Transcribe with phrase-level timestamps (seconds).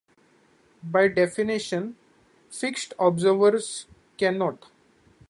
[0.81, 1.95] By definition,
[2.49, 3.85] fixed observers
[4.17, 4.65] cannot.